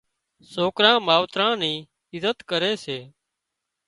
سوڪران 0.53 0.97
ماوتران 1.07 1.53
ني 1.61 1.73
عزت 2.13 2.37
ڪري 2.49 2.73
سي 2.83 2.99